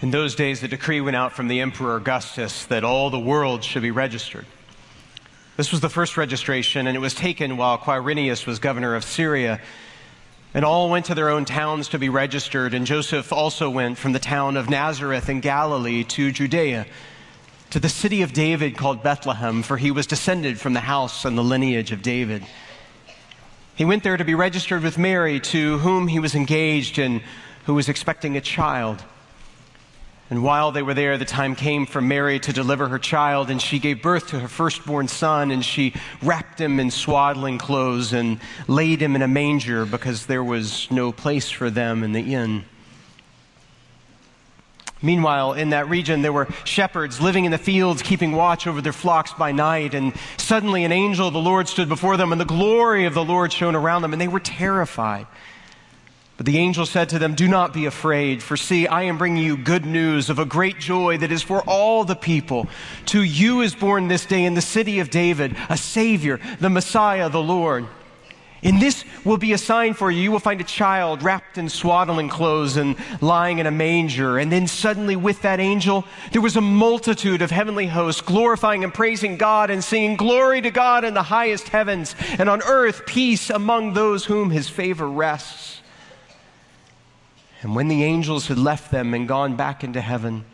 In 0.00 0.12
those 0.12 0.36
days, 0.36 0.62
a 0.62 0.68
decree 0.68 1.00
went 1.00 1.16
out 1.16 1.32
from 1.32 1.48
the 1.48 1.60
Emperor 1.60 1.96
Augustus 1.96 2.66
that 2.66 2.84
all 2.84 3.10
the 3.10 3.18
world 3.18 3.64
should 3.64 3.82
be 3.82 3.90
registered. 3.90 4.46
This 5.56 5.72
was 5.72 5.80
the 5.80 5.88
first 5.88 6.16
registration, 6.16 6.86
and 6.86 6.96
it 6.96 7.00
was 7.00 7.14
taken 7.14 7.56
while 7.56 7.78
Quirinius 7.78 8.46
was 8.46 8.60
governor 8.60 8.94
of 8.94 9.02
Syria. 9.02 9.60
And 10.54 10.64
all 10.64 10.88
went 10.88 11.06
to 11.06 11.16
their 11.16 11.30
own 11.30 11.44
towns 11.44 11.88
to 11.88 11.98
be 11.98 12.08
registered, 12.08 12.74
and 12.74 12.86
Joseph 12.86 13.32
also 13.32 13.68
went 13.68 13.98
from 13.98 14.12
the 14.12 14.20
town 14.20 14.56
of 14.56 14.70
Nazareth 14.70 15.28
in 15.28 15.40
Galilee 15.40 16.04
to 16.04 16.30
Judea, 16.30 16.86
to 17.70 17.80
the 17.80 17.88
city 17.88 18.22
of 18.22 18.32
David 18.32 18.76
called 18.76 19.02
Bethlehem, 19.02 19.64
for 19.64 19.78
he 19.78 19.90
was 19.90 20.06
descended 20.06 20.60
from 20.60 20.74
the 20.74 20.80
house 20.80 21.24
and 21.24 21.36
the 21.36 21.42
lineage 21.42 21.90
of 21.90 22.02
David. 22.02 22.46
He 23.74 23.84
went 23.84 24.04
there 24.04 24.16
to 24.16 24.24
be 24.24 24.36
registered 24.36 24.84
with 24.84 24.96
Mary, 24.96 25.40
to 25.40 25.78
whom 25.78 26.06
he 26.06 26.20
was 26.20 26.36
engaged 26.36 27.00
and 27.00 27.20
who 27.64 27.74
was 27.74 27.88
expecting 27.88 28.36
a 28.36 28.40
child. 28.40 29.02
And 30.30 30.42
while 30.42 30.72
they 30.72 30.82
were 30.82 30.92
there, 30.92 31.16
the 31.16 31.24
time 31.24 31.54
came 31.54 31.86
for 31.86 32.02
Mary 32.02 32.38
to 32.40 32.52
deliver 32.52 32.88
her 32.88 32.98
child, 32.98 33.48
and 33.48 33.62
she 33.62 33.78
gave 33.78 34.02
birth 34.02 34.28
to 34.28 34.40
her 34.40 34.48
firstborn 34.48 35.08
son, 35.08 35.50
and 35.50 35.64
she 35.64 35.94
wrapped 36.22 36.60
him 36.60 36.78
in 36.78 36.90
swaddling 36.90 37.56
clothes 37.56 38.12
and 38.12 38.38
laid 38.66 39.00
him 39.00 39.16
in 39.16 39.22
a 39.22 39.28
manger 39.28 39.86
because 39.86 40.26
there 40.26 40.44
was 40.44 40.90
no 40.90 41.12
place 41.12 41.48
for 41.50 41.70
them 41.70 42.04
in 42.04 42.12
the 42.12 42.34
inn. 42.34 42.66
Meanwhile, 45.00 45.54
in 45.54 45.70
that 45.70 45.88
region, 45.88 46.22
there 46.22 46.32
were 46.32 46.48
shepherds 46.64 47.20
living 47.20 47.44
in 47.44 47.52
the 47.52 47.58
fields, 47.58 48.02
keeping 48.02 48.32
watch 48.32 48.66
over 48.66 48.82
their 48.82 48.92
flocks 48.92 49.32
by 49.32 49.52
night. 49.52 49.94
And 49.94 50.12
suddenly, 50.36 50.84
an 50.84 50.92
angel 50.92 51.28
of 51.28 51.32
the 51.32 51.40
Lord 51.40 51.68
stood 51.68 51.88
before 51.88 52.16
them, 52.16 52.32
and 52.32 52.40
the 52.40 52.44
glory 52.44 53.06
of 53.06 53.14
the 53.14 53.24
Lord 53.24 53.52
shone 53.52 53.76
around 53.76 54.02
them, 54.02 54.12
and 54.12 54.20
they 54.20 54.28
were 54.28 54.40
terrified. 54.40 55.26
But 56.38 56.46
the 56.46 56.58
angel 56.58 56.86
said 56.86 57.08
to 57.08 57.18
them, 57.18 57.34
Do 57.34 57.48
not 57.48 57.72
be 57.72 57.86
afraid, 57.86 58.44
for 58.44 58.56
see, 58.56 58.86
I 58.86 59.02
am 59.02 59.18
bringing 59.18 59.42
you 59.42 59.56
good 59.56 59.84
news 59.84 60.30
of 60.30 60.38
a 60.38 60.44
great 60.44 60.78
joy 60.78 61.18
that 61.18 61.32
is 61.32 61.42
for 61.42 61.62
all 61.62 62.04
the 62.04 62.14
people. 62.14 62.68
To 63.06 63.20
you 63.20 63.60
is 63.60 63.74
born 63.74 64.06
this 64.06 64.24
day 64.24 64.44
in 64.44 64.54
the 64.54 64.60
city 64.62 65.00
of 65.00 65.10
David 65.10 65.56
a 65.68 65.76
Savior, 65.76 66.38
the 66.60 66.70
Messiah, 66.70 67.28
the 67.28 67.42
Lord. 67.42 67.88
And 68.62 68.80
this 68.80 69.04
will 69.24 69.36
be 69.36 69.52
a 69.52 69.58
sign 69.58 69.94
for 69.94 70.12
you. 70.12 70.22
You 70.22 70.30
will 70.30 70.38
find 70.38 70.60
a 70.60 70.64
child 70.64 71.24
wrapped 71.24 71.58
in 71.58 71.68
swaddling 71.68 72.28
clothes 72.28 72.76
and 72.76 72.94
lying 73.20 73.58
in 73.58 73.66
a 73.66 73.72
manger. 73.72 74.38
And 74.38 74.50
then 74.50 74.68
suddenly, 74.68 75.16
with 75.16 75.42
that 75.42 75.58
angel, 75.58 76.04
there 76.30 76.42
was 76.42 76.56
a 76.56 76.60
multitude 76.60 77.42
of 77.42 77.50
heavenly 77.50 77.88
hosts 77.88 78.20
glorifying 78.20 78.84
and 78.84 78.94
praising 78.94 79.38
God 79.38 79.70
and 79.70 79.82
singing, 79.82 80.16
Glory 80.16 80.60
to 80.60 80.70
God 80.70 81.04
in 81.04 81.14
the 81.14 81.22
highest 81.24 81.68
heavens, 81.68 82.14
and 82.38 82.48
on 82.48 82.62
earth 82.62 83.06
peace 83.06 83.50
among 83.50 83.94
those 83.94 84.24
whom 84.24 84.50
his 84.50 84.68
favor 84.68 85.08
rests. 85.08 85.77
And 87.60 87.74
when 87.74 87.88
the 87.88 88.04
angels 88.04 88.46
had 88.46 88.58
left 88.58 88.90
them 88.90 89.14
and 89.14 89.26
gone 89.26 89.56
back 89.56 89.82
into 89.82 90.00
heaven, 90.00 90.44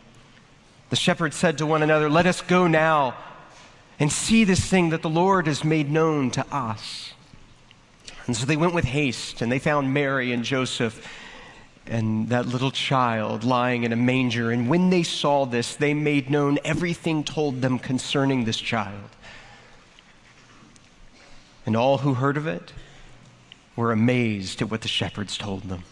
the 0.89 0.95
shepherds 0.95 1.35
said 1.35 1.57
to 1.59 1.65
one 1.65 1.83
another, 1.83 2.09
Let 2.09 2.25
us 2.25 2.41
go 2.41 2.67
now 2.67 3.15
and 3.99 4.11
see 4.11 4.43
this 4.43 4.65
thing 4.65 4.89
that 4.89 5.01
the 5.01 5.09
Lord 5.09 5.47
has 5.47 5.63
made 5.63 5.91
known 5.91 6.31
to 6.31 6.45
us. 6.53 7.13
And 8.27 8.35
so 8.35 8.45
they 8.45 8.57
went 8.57 8.73
with 8.73 8.85
haste, 8.85 9.41
and 9.41 9.51
they 9.51 9.59
found 9.59 9.93
Mary 9.93 10.31
and 10.31 10.43
Joseph 10.43 11.07
and 11.87 12.29
that 12.29 12.47
little 12.47 12.71
child 12.71 13.43
lying 13.43 13.83
in 13.83 13.93
a 13.93 13.95
manger. 13.95 14.49
And 14.49 14.67
when 14.67 14.89
they 14.89 15.03
saw 15.03 15.45
this, 15.45 15.75
they 15.75 15.93
made 15.93 16.29
known 16.29 16.57
everything 16.65 17.23
told 17.23 17.61
them 17.61 17.77
concerning 17.77 18.45
this 18.45 18.57
child. 18.57 19.09
And 21.65 21.75
all 21.75 21.99
who 21.99 22.15
heard 22.15 22.37
of 22.37 22.47
it 22.47 22.73
were 23.75 23.91
amazed 23.91 24.61
at 24.61 24.71
what 24.71 24.81
the 24.81 24.87
shepherds 24.87 25.37
told 25.37 25.63
them. 25.63 25.83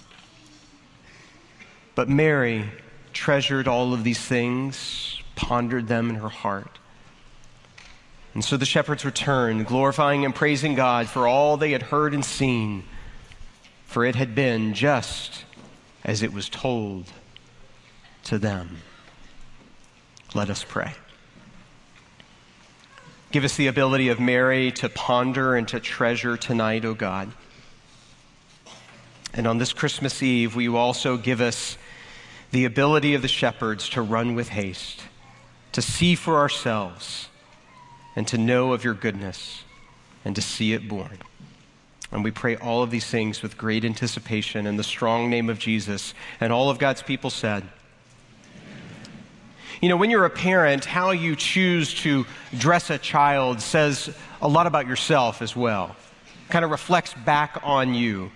But 1.95 2.09
Mary 2.09 2.71
treasured 3.13 3.67
all 3.67 3.93
of 3.93 4.03
these 4.03 4.19
things, 4.19 5.21
pondered 5.35 5.87
them 5.87 6.09
in 6.09 6.15
her 6.15 6.29
heart. 6.29 6.79
And 8.33 8.43
so 8.43 8.57
the 8.57 8.65
shepherds 8.65 9.05
returned, 9.05 9.67
glorifying 9.67 10.25
and 10.25 10.33
praising 10.33 10.73
God 10.73 11.07
for 11.07 11.27
all 11.27 11.55
they 11.55 11.71
had 11.71 11.83
heard 11.83 12.13
and 12.13 12.25
seen, 12.25 12.83
for 13.85 14.05
it 14.05 14.15
had 14.15 14.33
been 14.33 14.73
just 14.73 15.45
as 16.03 16.23
it 16.23 16.33
was 16.33 16.49
told 16.49 17.05
to 18.23 18.39
them. 18.39 18.77
Let 20.33 20.49
us 20.49 20.65
pray. 20.67 20.93
Give 23.31 23.43
us 23.43 23.55
the 23.55 23.67
ability 23.67 24.09
of 24.09 24.19
Mary 24.19 24.71
to 24.73 24.89
ponder 24.89 25.55
and 25.55 25.67
to 25.67 25.79
treasure 25.79 26.37
tonight, 26.37 26.85
O 26.85 26.95
God. 26.95 27.31
And 29.33 29.47
on 29.47 29.57
this 29.57 29.73
Christmas 29.73 30.21
Eve, 30.21 30.55
will 30.55 30.61
you 30.63 30.77
also 30.77 31.17
give 31.17 31.41
us 31.41 31.77
the 32.53 32.65
ability 32.65 33.15
of 33.15 33.23
the 33.23 33.27
shepherds 33.27 33.89
to 33.89 34.01
run 34.01 34.35
with 34.35 34.49
haste, 34.49 35.01
to 35.71 35.81
see 35.81 36.13
for 36.13 36.37
ourselves, 36.37 37.27
and 38.15 38.27
to 38.27 38.37
know 38.37 38.73
of 38.73 38.83
your 38.83 38.93
goodness, 38.93 39.63
and 40.23 40.35
to 40.35 40.41
see 40.41 40.71
it 40.71 40.87
born. 40.87 41.17
And 42.11 42.23
we 42.23 42.29
pray 42.29 42.55
all 42.55 42.83
of 42.83 42.91
these 42.91 43.07
things 43.07 43.41
with 43.41 43.57
great 43.57 43.83
anticipation 43.83 44.67
in 44.67 44.77
the 44.77 44.83
strong 44.83 45.31
name 45.31 45.49
of 45.49 45.57
Jesus. 45.57 46.13
And 46.39 46.53
all 46.53 46.69
of 46.69 46.77
God's 46.77 47.01
people 47.01 47.31
said, 47.31 47.63
you 49.81 49.89
know, 49.89 49.97
when 49.97 50.11
you're 50.11 50.25
a 50.25 50.29
parent, 50.29 50.85
how 50.85 51.09
you 51.09 51.35
choose 51.35 51.91
to 52.03 52.27
dress 52.55 52.91
a 52.91 52.99
child 52.99 53.61
says 53.61 54.15
a 54.43 54.47
lot 54.47 54.67
about 54.67 54.85
yourself 54.85 55.41
as 55.41 55.55
well. 55.55 55.95
Kind 56.49 56.63
of 56.63 56.69
reflects 56.69 57.15
back 57.25 57.59
on 57.63 57.95
you. 57.95 58.31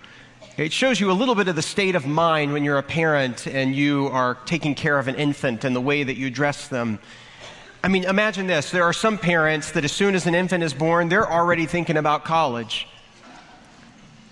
It 0.58 0.72
shows 0.72 0.98
you 0.98 1.08
a 1.08 1.14
little 1.14 1.36
bit 1.36 1.46
of 1.46 1.54
the 1.54 1.62
state 1.62 1.94
of 1.94 2.04
mind 2.04 2.52
when 2.52 2.64
you're 2.64 2.78
a 2.78 2.82
parent 2.82 3.46
and 3.46 3.76
you 3.76 4.08
are 4.08 4.34
taking 4.44 4.74
care 4.74 4.98
of 4.98 5.06
an 5.06 5.14
infant 5.14 5.62
and 5.62 5.74
the 5.74 5.80
way 5.80 6.02
that 6.02 6.16
you 6.16 6.30
dress 6.32 6.66
them. 6.66 6.98
I 7.84 7.86
mean, 7.86 8.02
imagine 8.02 8.48
this. 8.48 8.72
There 8.72 8.82
are 8.82 8.92
some 8.92 9.18
parents 9.18 9.70
that 9.70 9.84
as 9.84 9.92
soon 9.92 10.16
as 10.16 10.26
an 10.26 10.34
infant 10.34 10.64
is 10.64 10.74
born, 10.74 11.10
they're 11.10 11.30
already 11.30 11.66
thinking 11.66 11.96
about 11.96 12.24
college. 12.24 12.88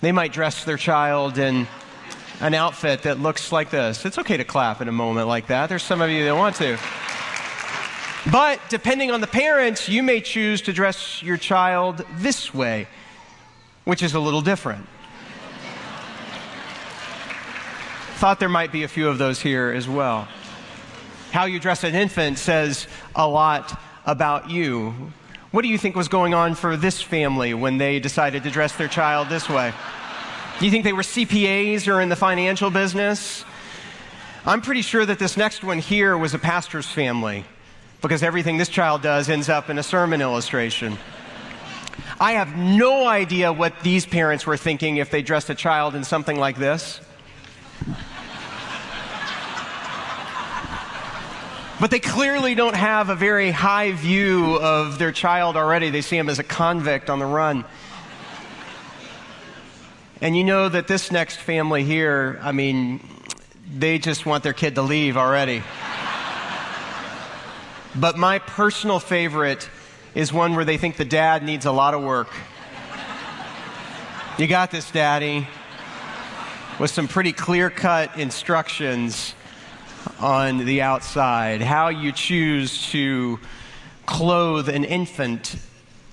They 0.00 0.10
might 0.10 0.32
dress 0.32 0.64
their 0.64 0.76
child 0.76 1.38
in 1.38 1.68
an 2.40 2.54
outfit 2.54 3.04
that 3.04 3.20
looks 3.20 3.52
like 3.52 3.70
this. 3.70 4.04
It's 4.04 4.18
okay 4.18 4.36
to 4.36 4.44
clap 4.44 4.80
in 4.80 4.88
a 4.88 4.92
moment 4.92 5.28
like 5.28 5.46
that. 5.46 5.68
There's 5.68 5.84
some 5.84 6.00
of 6.00 6.10
you 6.10 6.24
that 6.24 6.34
want 6.34 6.56
to. 6.56 6.76
But 8.32 8.58
depending 8.68 9.12
on 9.12 9.20
the 9.20 9.28
parents, 9.28 9.88
you 9.88 10.02
may 10.02 10.20
choose 10.20 10.60
to 10.62 10.72
dress 10.72 11.22
your 11.22 11.36
child 11.36 12.04
this 12.16 12.52
way, 12.52 12.88
which 13.84 14.02
is 14.02 14.14
a 14.14 14.18
little 14.18 14.40
different. 14.42 14.88
Thought 18.16 18.40
there 18.40 18.48
might 18.48 18.72
be 18.72 18.82
a 18.82 18.88
few 18.88 19.08
of 19.08 19.18
those 19.18 19.42
here 19.42 19.70
as 19.70 19.86
well. 19.86 20.26
How 21.32 21.44
you 21.44 21.60
dress 21.60 21.84
an 21.84 21.94
infant 21.94 22.38
says 22.38 22.86
a 23.14 23.28
lot 23.28 23.78
about 24.06 24.48
you. 24.48 25.12
What 25.50 25.60
do 25.60 25.68
you 25.68 25.76
think 25.76 25.94
was 25.94 26.08
going 26.08 26.32
on 26.32 26.54
for 26.54 26.78
this 26.78 27.02
family 27.02 27.52
when 27.52 27.76
they 27.76 28.00
decided 28.00 28.42
to 28.44 28.50
dress 28.50 28.74
their 28.74 28.88
child 28.88 29.28
this 29.28 29.50
way? 29.50 29.70
Do 30.58 30.64
you 30.64 30.70
think 30.70 30.84
they 30.84 30.94
were 30.94 31.02
CPAs 31.02 31.92
or 31.92 32.00
in 32.00 32.08
the 32.08 32.16
financial 32.16 32.70
business? 32.70 33.44
I'm 34.46 34.62
pretty 34.62 34.80
sure 34.80 35.04
that 35.04 35.18
this 35.18 35.36
next 35.36 35.62
one 35.62 35.78
here 35.78 36.16
was 36.16 36.32
a 36.32 36.38
pastor's 36.38 36.86
family 36.86 37.44
because 38.00 38.22
everything 38.22 38.56
this 38.56 38.70
child 38.70 39.02
does 39.02 39.28
ends 39.28 39.50
up 39.50 39.68
in 39.68 39.78
a 39.78 39.82
sermon 39.82 40.22
illustration. 40.22 40.96
I 42.18 42.32
have 42.32 42.56
no 42.56 43.06
idea 43.06 43.52
what 43.52 43.78
these 43.82 44.06
parents 44.06 44.46
were 44.46 44.56
thinking 44.56 44.96
if 44.96 45.10
they 45.10 45.20
dressed 45.20 45.50
a 45.50 45.54
child 45.54 45.94
in 45.94 46.02
something 46.02 46.38
like 46.38 46.56
this. 46.56 47.02
But 51.78 51.90
they 51.90 52.00
clearly 52.00 52.54
don't 52.54 52.74
have 52.74 53.10
a 53.10 53.14
very 53.14 53.50
high 53.50 53.92
view 53.92 54.54
of 54.56 54.98
their 54.98 55.12
child 55.12 55.56
already. 55.56 55.90
They 55.90 56.00
see 56.00 56.16
him 56.16 56.30
as 56.30 56.38
a 56.38 56.42
convict 56.42 57.10
on 57.10 57.18
the 57.18 57.26
run. 57.26 57.64
And 60.22 60.34
you 60.34 60.44
know 60.44 60.68
that 60.70 60.88
this 60.88 61.12
next 61.12 61.36
family 61.36 61.84
here, 61.84 62.38
I 62.42 62.52
mean, 62.52 63.00
they 63.70 63.98
just 63.98 64.24
want 64.24 64.42
their 64.42 64.54
kid 64.54 64.74
to 64.76 64.82
leave 64.82 65.18
already. 65.18 65.62
but 67.94 68.16
my 68.16 68.38
personal 68.38 68.98
favorite 68.98 69.68
is 70.14 70.32
one 70.32 70.54
where 70.54 70.64
they 70.64 70.78
think 70.78 70.96
the 70.96 71.04
dad 71.04 71.42
needs 71.42 71.66
a 71.66 71.72
lot 71.72 71.92
of 71.92 72.02
work. 72.02 72.28
You 74.38 74.46
got 74.46 74.70
this, 74.70 74.90
daddy 74.90 75.46
with 76.78 76.90
some 76.90 77.08
pretty 77.08 77.32
clear 77.32 77.70
cut 77.70 78.18
instructions 78.18 79.34
on 80.20 80.64
the 80.64 80.82
outside. 80.82 81.62
How 81.62 81.88
you 81.88 82.12
choose 82.12 82.90
to 82.90 83.38
clothe 84.06 84.68
an 84.68 84.84
infant 84.84 85.56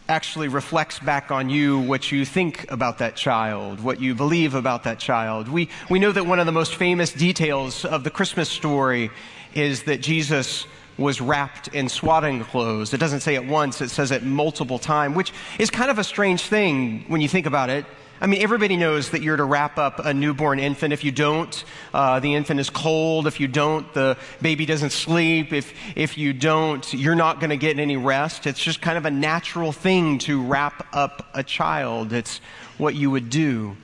actually 0.09 0.47
reflects 0.47 0.99
back 0.99 1.31
on 1.31 1.49
you 1.49 1.79
what 1.79 2.11
you 2.11 2.25
think 2.25 2.69
about 2.69 2.97
that 2.97 3.15
child, 3.15 3.79
what 3.79 4.01
you 4.01 4.13
believe 4.13 4.53
about 4.53 4.83
that 4.83 4.99
child. 4.99 5.47
We, 5.47 5.69
we 5.89 5.99
know 5.99 6.11
that 6.11 6.25
one 6.25 6.39
of 6.39 6.45
the 6.45 6.51
most 6.51 6.75
famous 6.75 7.13
details 7.13 7.85
of 7.85 8.03
the 8.03 8.09
Christmas 8.09 8.49
story 8.49 9.11
is 9.53 9.83
that 9.83 10.01
Jesus 10.01 10.65
was 10.97 11.21
wrapped 11.21 11.69
in 11.69 11.89
swaddling 11.89 12.43
clothes. 12.43 12.93
It 12.93 12.99
doesn't 12.99 13.21
say 13.21 13.35
it 13.35 13.45
once, 13.45 13.81
it 13.81 13.89
says 13.89 14.11
it 14.11 14.23
multiple 14.23 14.77
times, 14.77 15.15
which 15.15 15.33
is 15.57 15.69
kind 15.69 15.89
of 15.89 15.97
a 15.97 16.03
strange 16.03 16.41
thing 16.41 17.05
when 17.07 17.21
you 17.21 17.29
think 17.29 17.45
about 17.45 17.69
it 17.69 17.85
I 18.21 18.27
mean, 18.27 18.41
everybody 18.41 18.77
knows 18.77 19.09
that 19.09 19.21
you're 19.21 19.35
to 19.35 19.43
wrap 19.43 19.77
up 19.77 19.99
a 19.99 20.13
newborn 20.13 20.59
infant. 20.59 20.93
If 20.93 21.03
you 21.03 21.11
don't, 21.11 21.63
uh, 21.93 22.19
the 22.19 22.35
infant 22.35 22.59
is 22.59 22.69
cold. 22.69 23.27
If 23.27 23.39
you 23.39 23.47
don't, 23.47 23.91
the 23.93 24.17
baby 24.41 24.65
doesn't 24.65 24.91
sleep. 24.91 25.51
If, 25.51 25.73
if 25.95 26.17
you 26.17 26.31
don't, 26.31 26.93
you're 26.93 27.15
not 27.15 27.39
going 27.39 27.49
to 27.49 27.57
get 27.57 27.79
any 27.79 27.97
rest. 27.97 28.47
It's 28.47 28.63
just 28.63 28.81
kind 28.81 28.97
of 28.97 29.05
a 29.05 29.11
natural 29.11 29.71
thing 29.71 30.19
to 30.19 30.41
wrap 30.41 30.87
up 30.93 31.27
a 31.33 31.43
child. 31.43 32.13
It's 32.13 32.39
what 32.77 32.95
you 32.95 33.11
would 33.11 33.29
do. 33.29 33.75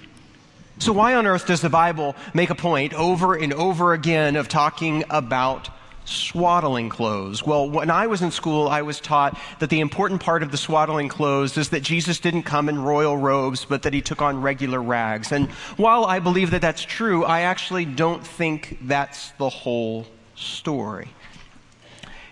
So, 0.77 0.93
why 0.93 1.15
on 1.15 1.27
earth 1.27 1.45
does 1.45 1.59
the 1.59 1.69
Bible 1.69 2.15
make 2.33 2.49
a 2.49 2.55
point 2.55 2.93
over 2.93 3.35
and 3.35 3.51
over 3.53 3.91
again 3.91 4.37
of 4.37 4.47
talking 4.47 5.03
about 5.09 5.69
swaddling 6.09 6.89
clothes. 6.89 7.45
Well, 7.45 7.69
when 7.69 7.89
I 7.89 8.07
was 8.07 8.21
in 8.21 8.31
school, 8.31 8.67
I 8.67 8.81
was 8.81 8.99
taught 8.99 9.37
that 9.59 9.69
the 9.69 9.79
important 9.79 10.21
part 10.21 10.43
of 10.43 10.51
the 10.51 10.57
swaddling 10.57 11.07
clothes 11.07 11.57
is 11.57 11.69
that 11.69 11.81
Jesus 11.81 12.19
didn't 12.19 12.43
come 12.43 12.69
in 12.69 12.81
royal 12.81 13.17
robes, 13.17 13.65
but 13.65 13.83
that 13.83 13.93
he 13.93 14.01
took 14.01 14.21
on 14.21 14.41
regular 14.41 14.81
rags. 14.81 15.31
And 15.31 15.49
while 15.77 16.05
I 16.05 16.19
believe 16.19 16.51
that 16.51 16.61
that's 16.61 16.83
true, 16.83 17.23
I 17.23 17.41
actually 17.41 17.85
don't 17.85 18.25
think 18.25 18.79
that's 18.81 19.31
the 19.31 19.49
whole 19.49 20.07
story. 20.35 21.09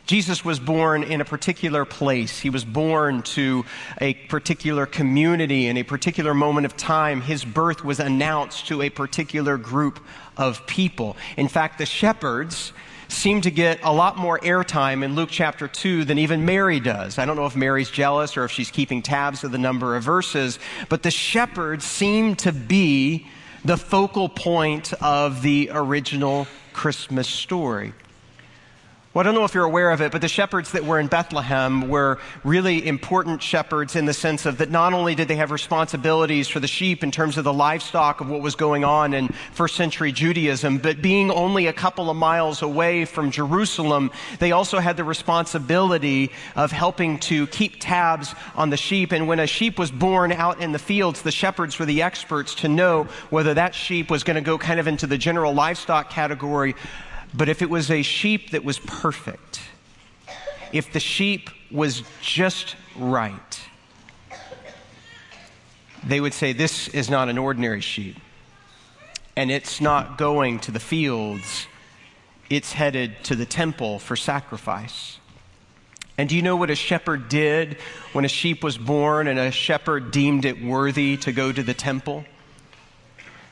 Jesus 0.08 0.46
was 0.46 0.58
born 0.58 1.04
in 1.04 1.20
a 1.20 1.26
particular 1.26 1.84
place. 1.84 2.40
He 2.40 2.50
was 2.50 2.64
born 2.64 3.24
to 3.24 3.66
a 4.00 4.14
particular 4.14 4.86
community 4.86 5.68
in 5.68 5.76
a 5.76 5.84
particular 5.84 6.34
moment 6.34 6.66
of 6.66 6.78
time. 6.78 7.20
His 7.20 7.44
birth 7.44 7.84
was 7.84 8.00
announced 8.00 8.68
to 8.68 8.82
a 8.82 8.90
particular 8.90 9.58
group 9.58 10.00
of 10.38 10.66
people. 10.66 11.18
In 11.36 11.50
fact, 11.50 11.78
the 11.78 11.86
shepherds 11.86 12.72
seem 13.08 13.42
to 13.42 13.52
get 13.52 13.80
a 13.84 13.92
lot 13.92 14.18
more 14.18 14.40
airtime 14.40 15.04
in 15.04 15.16
Luke 15.16 15.30
chapter 15.32 15.68
2 15.68 16.06
than 16.06 16.18
even 16.18 16.46
Mary 16.46 16.80
does. 16.80 17.18
I 17.18 17.26
don't 17.26 17.36
know 17.36 17.46
if 17.46 17.56
Mary's 17.56 17.90
jealous 17.90 18.38
or 18.38 18.46
if 18.46 18.52
she's 18.52 18.72
keeping 18.72 19.02
tabs 19.02 19.44
of 19.44 19.52
the 19.52 19.58
number 19.58 19.96
of 19.96 20.04
verses, 20.04 20.60
but 20.90 21.04
the 21.04 21.12
shepherds 21.12 21.86
seem 21.86 22.36
to 22.38 22.52
be 22.52 23.28
the 23.64 23.78
focal 23.78 24.30
point 24.30 24.94
of 25.02 25.42
the 25.42 25.70
original 25.74 26.48
Christmas 26.74 27.28
story. 27.28 27.94
Well, 29.14 29.22
I 29.22 29.24
don't 29.24 29.36
know 29.36 29.46
if 29.46 29.54
you're 29.54 29.64
aware 29.64 29.92
of 29.92 30.02
it, 30.02 30.12
but 30.12 30.20
the 30.20 30.28
shepherds 30.28 30.74
that 30.74 30.84
were 30.84 31.00
in 31.00 31.08
Bethlehem 31.08 31.88
were 31.88 32.20
really 32.44 32.86
important 32.86 33.42
shepherds 33.42 33.96
in 33.96 34.06
the 34.06 34.14
sense 34.14 34.46
of 34.46 34.58
that 34.58 34.70
not 34.70 34.94
only 34.94 35.16
did 35.16 35.30
they 35.30 35.38
have 35.38 35.50
responsibilities 35.50 36.50
for 36.50 36.60
the 36.60 36.68
sheep 36.68 37.04
in 37.04 37.10
terms 37.10 37.38
of 37.38 37.46
the 37.46 37.54
livestock 37.54 38.20
of 38.20 38.30
what 38.30 38.42
was 38.42 38.56
going 38.56 38.84
on 38.84 39.14
in 39.14 39.30
first 39.54 39.76
century 39.76 40.12
Judaism, 40.12 40.78
but 40.78 41.02
being 41.02 41.32
only 41.32 41.68
a 41.68 41.74
couple 41.74 42.10
of 42.10 42.18
miles 42.18 42.62
away 42.62 43.06
from 43.06 43.32
Jerusalem, 43.32 44.12
they 44.40 44.52
also 44.52 44.78
had 44.78 44.98
the 44.98 45.06
responsibility 45.06 46.30
of 46.58 46.72
helping 46.74 47.18
to 47.20 47.48
keep 47.48 47.80
tabs 47.80 48.36
on 48.56 48.70
the 48.70 48.78
sheep. 48.78 49.14
And 49.14 49.26
when 49.26 49.40
a 49.40 49.48
sheep 49.48 49.80
was 49.80 49.90
born 49.90 50.34
out 50.34 50.60
in 50.60 50.74
the 50.74 50.80
fields, 50.80 51.22
the 51.22 51.32
shepherds 51.32 51.80
were 51.80 51.86
the 51.86 52.02
experts 52.02 52.54
to 52.56 52.68
know 52.68 53.06
whether 53.30 53.54
that 53.54 53.74
sheep 53.74 54.12
was 54.12 54.26
going 54.26 54.36
to 54.36 54.42
go 54.42 54.58
kind 54.58 54.82
of 54.82 54.88
into 54.88 55.08
the 55.08 55.18
general 55.18 55.54
livestock 55.54 56.10
category 56.10 56.76
but 57.34 57.50
if 57.50 57.62
it 57.62 57.70
was 57.70 57.92
a 57.92 58.02
sheep 58.02 58.52
that 58.52 58.64
was 58.64 58.80
perfect, 58.80 59.62
if 60.72 60.92
the 60.92 61.00
sheep 61.00 61.50
was 61.72 62.04
just 62.22 62.76
right, 62.96 63.62
they 66.04 66.20
would 66.20 66.34
say, 66.34 66.54
This 66.54 66.88
is 66.90 67.10
not 67.10 67.30
an 67.30 67.38
ordinary 67.38 67.82
sheep. 67.82 68.18
And 69.36 69.52
it's 69.52 69.80
not 69.80 70.18
going 70.18 70.60
to 70.62 70.72
the 70.72 70.80
fields, 70.80 71.68
it's 72.50 72.74
headed 72.74 73.24
to 73.26 73.36
the 73.36 73.46
temple 73.46 74.00
for 74.00 74.16
sacrifice. 74.16 75.20
And 76.18 76.28
do 76.28 76.36
you 76.36 76.42
know 76.42 76.56
what 76.56 76.72
a 76.72 76.76
shepherd 76.76 77.30
did 77.30 77.78
when 78.14 78.26
a 78.26 78.30
sheep 78.30 78.64
was 78.64 78.78
born 78.78 79.28
and 79.28 79.38
a 79.38 79.52
shepherd 79.52 80.10
deemed 80.10 80.46
it 80.46 80.64
worthy 80.64 81.18
to 81.18 81.32
go 81.32 81.52
to 81.52 81.62
the 81.62 81.76
temple? 81.76 82.26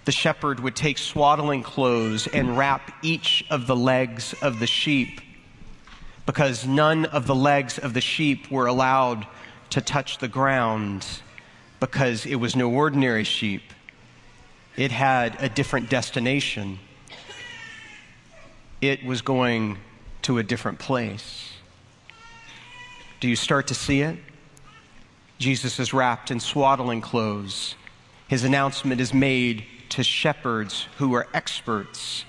The 0.05 0.11
shepherd 0.11 0.59
would 0.59 0.75
take 0.75 0.97
swaddling 0.99 1.63
clothes 1.63 2.27
and 2.27 2.57
wrap 2.57 2.91
each 3.01 3.43
of 3.49 3.65
the 3.67 3.75
legs 3.75 4.33
of 4.41 4.59
the 4.59 4.67
sheep 4.67 5.19
because 6.25 6.65
none 6.65 7.05
of 7.05 7.27
the 7.27 7.35
legs 7.35 7.77
of 7.77 7.93
the 7.93 8.01
sheep 8.01 8.49
were 8.49 8.67
allowed 8.67 9.25
to 9.71 9.81
touch 9.81 10.19
the 10.19 10.27
ground 10.27 11.05
because 11.79 12.25
it 12.25 12.35
was 12.35 12.55
no 12.55 12.71
ordinary 12.71 13.23
sheep. 13.23 13.61
It 14.77 14.91
had 14.91 15.35
a 15.39 15.49
different 15.49 15.89
destination. 15.89 16.79
It 18.81 19.03
was 19.03 19.21
going 19.21 19.77
to 20.23 20.37
a 20.37 20.43
different 20.43 20.79
place. 20.79 21.51
Do 23.19 23.27
you 23.27 23.35
start 23.35 23.67
to 23.67 23.75
see 23.75 24.01
it? 24.01 24.17
Jesus 25.39 25.79
is 25.79 25.93
wrapped 25.93 26.31
in 26.31 26.39
swaddling 26.39 27.01
clothes. 27.01 27.75
His 28.27 28.43
announcement 28.43 29.01
is 29.01 29.13
made 29.13 29.65
to 29.95 30.03
shepherds 30.03 30.89
who 30.97 31.13
are 31.13 31.25
experts 31.33 32.25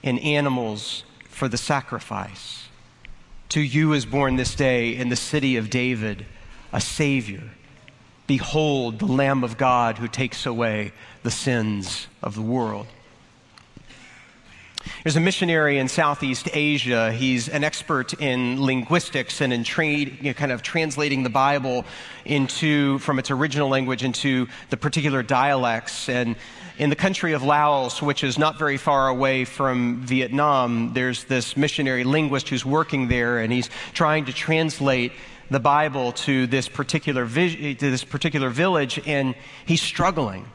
in 0.00 0.16
animals 0.20 1.02
for 1.24 1.48
the 1.48 1.56
sacrifice. 1.56 2.68
To 3.48 3.60
you 3.60 3.94
is 3.94 4.06
born 4.06 4.36
this 4.36 4.54
day 4.54 4.94
in 4.94 5.08
the 5.08 5.16
city 5.16 5.56
of 5.56 5.70
David 5.70 6.24
a 6.72 6.80
Savior. 6.80 7.42
Behold, 8.28 9.00
the 9.00 9.06
Lamb 9.06 9.42
of 9.42 9.58
God 9.58 9.98
who 9.98 10.06
takes 10.06 10.46
away 10.46 10.92
the 11.24 11.32
sins 11.32 12.06
of 12.22 12.36
the 12.36 12.42
world. 12.42 12.86
There's 15.02 15.16
a 15.16 15.20
missionary 15.20 15.78
in 15.78 15.88
Southeast 15.88 16.48
Asia. 16.52 17.12
He's 17.12 17.48
an 17.48 17.64
expert 17.64 18.14
in 18.14 18.64
linguistics 18.64 19.40
and 19.40 19.52
in 19.52 19.64
you 19.64 20.22
know, 20.22 20.32
kind 20.32 20.52
of 20.52 20.62
translating 20.62 21.22
the 21.22 21.30
Bible 21.30 21.84
into, 22.24 22.98
from 23.00 23.18
its 23.18 23.30
original 23.30 23.68
language 23.68 24.04
into 24.04 24.46
the 24.70 24.76
particular 24.76 25.22
dialects. 25.22 26.08
And 26.08 26.36
in 26.80 26.88
the 26.88 26.96
country 26.96 27.34
of 27.34 27.42
Laos, 27.42 28.00
which 28.00 28.24
is 28.24 28.38
not 28.38 28.58
very 28.58 28.78
far 28.78 29.08
away 29.08 29.44
from 29.44 30.00
Vietnam, 30.00 30.94
there's 30.94 31.24
this 31.24 31.54
missionary 31.54 32.04
linguist 32.04 32.48
who's 32.48 32.64
working 32.64 33.08
there, 33.08 33.38
and 33.38 33.52
he's 33.52 33.68
trying 33.92 34.24
to 34.24 34.32
translate 34.32 35.12
the 35.50 35.60
Bible 35.60 36.12
to 36.12 36.46
this 36.46 36.70
particular, 36.70 37.28
to 37.28 37.74
this 37.74 38.02
particular 38.02 38.48
village, 38.48 38.98
and 39.06 39.34
he's 39.66 39.82
struggling. 39.82 40.46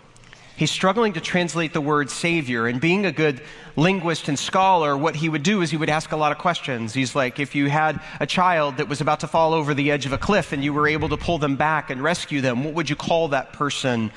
He's 0.55 0.71
struggling 0.71 1.13
to 1.13 1.21
translate 1.21 1.73
the 1.73 1.81
word 1.81 2.09
Savior. 2.09 2.65
And 2.65 2.81
being 2.81 3.05
a 3.05 3.11
good 3.11 3.39
linguist 3.75 4.27
and 4.27 4.39
scholar, 4.39 4.97
what 4.97 5.15
he 5.15 5.29
would 5.29 5.43
do 5.43 5.61
is 5.61 5.69
he 5.69 5.77
would 5.77 5.89
ask 5.89 6.11
a 6.11 6.17
lot 6.17 6.31
of 6.31 6.39
questions. 6.39 6.95
He's 6.95 7.13
like, 7.13 7.39
if 7.39 7.53
you 7.53 7.69
had 7.69 8.01
a 8.19 8.25
child 8.25 8.77
that 8.77 8.87
was 8.87 8.99
about 8.99 9.19
to 9.19 9.27
fall 9.27 9.53
over 9.53 9.75
the 9.75 9.91
edge 9.91 10.07
of 10.07 10.13
a 10.13 10.17
cliff 10.17 10.53
and 10.53 10.63
you 10.63 10.73
were 10.73 10.87
able 10.87 11.09
to 11.09 11.17
pull 11.17 11.37
them 11.37 11.55
back 11.55 11.91
and 11.91 12.01
rescue 12.01 12.41
them, 12.41 12.63
what 12.63 12.73
would 12.73 12.89
you 12.89 12.95
call 12.95 13.27
that 13.27 13.53
person? 13.53 14.11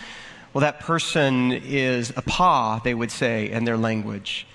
Well, 0.52 0.62
that 0.62 0.80
person 0.80 1.52
is 1.52 2.12
a 2.16 2.22
pa, 2.22 2.80
they 2.82 2.94
would 2.94 3.10
say 3.10 3.50
in 3.50 3.64
their 3.64 3.76
language. 3.76 4.46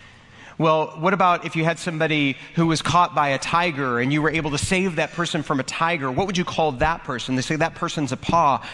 Well, 0.58 0.88
what 1.00 1.14
about 1.14 1.46
if 1.46 1.56
you 1.56 1.64
had 1.64 1.80
somebody 1.80 2.38
who 2.56 2.68
was 2.68 2.82
caught 2.82 3.16
by 3.16 3.30
a 3.30 3.38
tiger 3.38 4.00
and 4.00 4.14
you 4.14 4.22
were 4.22 4.30
able 4.30 4.52
to 4.52 4.58
save 4.58 4.98
that 4.98 5.12
person 5.14 5.44
from 5.44 5.60
a 5.60 5.64
tiger? 5.64 6.12
What 6.12 6.28
would 6.28 6.38
you 6.38 6.46
call 6.46 6.74
that 6.74 7.04
person? 7.04 7.36
They 7.36 7.42
say 7.42 7.56
that 7.56 7.76
person's 7.76 8.12
a 8.12 8.18
pa. 8.18 8.68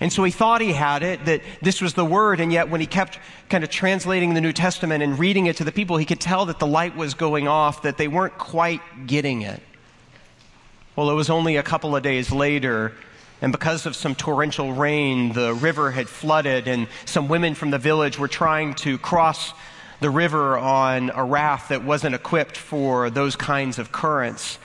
And 0.00 0.12
so 0.12 0.22
he 0.24 0.30
thought 0.30 0.60
he 0.60 0.72
had 0.72 1.02
it, 1.02 1.24
that 1.24 1.42
this 1.60 1.80
was 1.80 1.94
the 1.94 2.04
word, 2.04 2.38
and 2.38 2.52
yet 2.52 2.68
when 2.68 2.80
he 2.80 2.86
kept 2.86 3.18
kind 3.48 3.64
of 3.64 3.70
translating 3.70 4.34
the 4.34 4.40
New 4.40 4.52
Testament 4.52 5.02
and 5.02 5.18
reading 5.18 5.46
it 5.46 5.56
to 5.56 5.64
the 5.64 5.72
people, 5.72 5.96
he 5.96 6.04
could 6.04 6.20
tell 6.20 6.46
that 6.46 6.60
the 6.60 6.66
light 6.66 6.96
was 6.96 7.14
going 7.14 7.48
off, 7.48 7.82
that 7.82 7.96
they 7.98 8.06
weren't 8.06 8.38
quite 8.38 8.80
getting 9.06 9.42
it. 9.42 9.60
Well, 10.94 11.10
it 11.10 11.14
was 11.14 11.30
only 11.30 11.56
a 11.56 11.62
couple 11.62 11.96
of 11.96 12.02
days 12.02 12.30
later 12.30 12.92
and 13.40 13.52
because 13.52 13.86
of 13.86 13.94
some 13.94 14.14
torrential 14.14 14.72
rain, 14.72 15.32
the 15.32 15.54
river 15.54 15.90
had 15.90 16.08
flooded, 16.08 16.66
and 16.66 16.88
some 17.04 17.28
women 17.28 17.54
from 17.54 17.70
the 17.70 17.78
village 17.78 18.18
were 18.18 18.28
trying 18.28 18.74
to 18.74 18.98
cross 18.98 19.52
the 20.00 20.10
river 20.10 20.58
on 20.58 21.10
a 21.14 21.24
raft 21.24 21.68
that 21.68 21.84
wasn't 21.84 22.14
equipped 22.14 22.56
for 22.56 23.10
those 23.10 23.36
kinds 23.36 23.78
of 23.78 23.92
currents. 23.92 24.58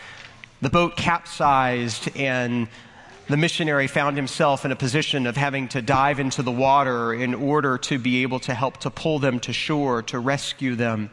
The 0.62 0.70
boat 0.70 0.96
capsized, 0.96 2.16
and 2.16 2.68
the 3.28 3.38
missionary 3.38 3.88
found 3.88 4.18
himself 4.18 4.66
in 4.66 4.72
a 4.72 4.76
position 4.76 5.28
of 5.28 5.38
having 5.38 5.68
to 5.70 5.82
dive 5.82 6.20
into 6.20 6.44
the 6.44 6.52
water 6.52 7.14
in 7.14 7.34
order 7.34 7.78
to 7.78 7.98
be 7.98 8.24
able 8.24 8.40
to 8.42 8.54
help 8.54 8.78
to 8.78 8.90
pull 8.90 9.20
them 9.20 9.40
to 9.42 9.54
shore, 9.54 10.02
to 10.04 10.20
rescue 10.20 10.76
them. 10.76 11.10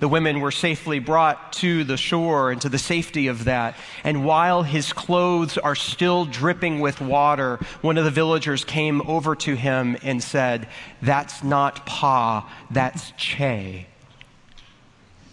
The 0.00 0.08
women 0.08 0.40
were 0.40 0.50
safely 0.50 0.98
brought 0.98 1.52
to 1.54 1.84
the 1.84 1.98
shore 1.98 2.50
and 2.50 2.60
to 2.62 2.70
the 2.70 2.78
safety 2.78 3.26
of 3.28 3.44
that. 3.44 3.76
And 4.02 4.24
while 4.24 4.62
his 4.62 4.94
clothes 4.94 5.58
are 5.58 5.74
still 5.74 6.24
dripping 6.24 6.80
with 6.80 7.02
water, 7.02 7.60
one 7.82 7.98
of 7.98 8.04
the 8.04 8.10
villagers 8.10 8.64
came 8.64 9.02
over 9.02 9.36
to 9.36 9.54
him 9.54 9.98
and 10.02 10.22
said, 10.22 10.68
That's 11.02 11.44
not 11.44 11.84
Pa, 11.84 12.50
that's 12.70 13.12
Che. 13.18 13.86